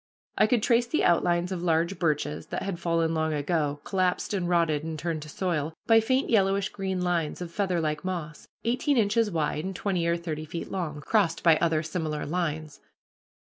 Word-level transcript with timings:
I 0.35 0.47
could 0.47 0.63
trace 0.63 0.87
the 0.87 1.03
outlines 1.03 1.51
of 1.51 1.61
large 1.61 1.99
birches 1.99 2.47
that 2.47 2.63
had 2.63 2.79
fallen 2.79 3.13
long 3.13 3.35
ago, 3.35 3.81
collapsed 3.83 4.33
and 4.33 4.49
rotted 4.49 4.83
and 4.83 4.97
turned 4.97 5.21
to 5.21 5.29
soil, 5.29 5.75
by 5.85 5.99
faint 5.99 6.27
yellowish 6.27 6.69
green 6.69 7.01
lines 7.03 7.39
of 7.39 7.51
featherlike 7.51 8.03
moss, 8.03 8.47
eighteen 8.63 8.97
inches 8.97 9.29
wide 9.29 9.63
and 9.63 9.75
twenty 9.75 10.07
or 10.07 10.17
thirty 10.17 10.45
feet 10.45 10.71
long, 10.71 11.01
crossed 11.01 11.43
by 11.43 11.57
other 11.57 11.83
similar 11.83 12.25
lines. 12.25 12.79